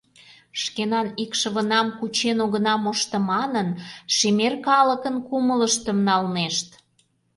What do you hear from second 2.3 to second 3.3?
огына мошто